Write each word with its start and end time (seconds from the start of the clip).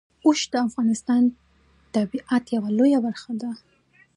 اوښ 0.25 0.39
د 0.51 0.55
افغانستان 0.67 1.21
د 1.31 1.33
طبیعت 1.95 2.43
یوه 2.55 2.69
لویه 2.77 2.99
برخه 3.05 3.31
ده. 3.41 3.51